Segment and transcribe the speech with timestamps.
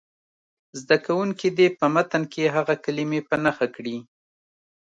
[0.81, 3.97] زده کوونکي دې په متن کې هغه کلمې په نښه کړي.